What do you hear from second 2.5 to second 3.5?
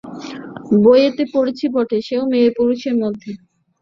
পুরুষের মধ্যে।